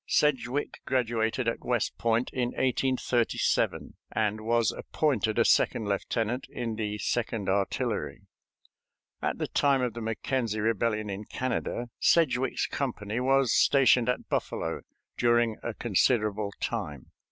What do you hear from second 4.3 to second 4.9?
was